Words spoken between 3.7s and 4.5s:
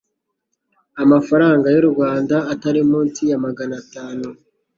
atanu